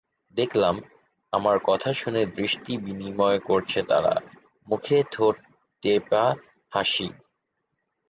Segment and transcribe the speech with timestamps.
[0.37, 0.75] দেখলাম,
[1.33, 4.13] আমার কথা শুনে দৃষ্টি বিনিময় করছে তারা,
[4.67, 6.23] মুখে ঠোঁটটেপা
[6.71, 7.07] হাসি।